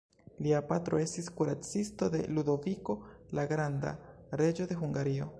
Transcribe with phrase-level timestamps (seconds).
[0.43, 2.95] Lia patro estis kuracisto de Ludoviko,
[3.41, 3.91] la granda,
[4.43, 5.29] reĝo de Hungario.